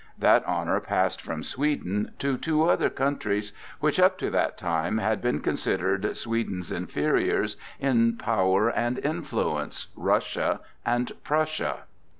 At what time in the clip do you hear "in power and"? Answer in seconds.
7.79-8.97